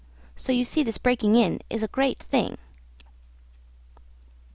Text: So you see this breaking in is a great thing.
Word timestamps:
So 0.35 0.51
you 0.51 0.63
see 0.63 0.81
this 0.81 0.97
breaking 0.97 1.35
in 1.35 1.59
is 1.69 1.83
a 1.83 1.87
great 1.87 2.17
thing. 2.17 2.57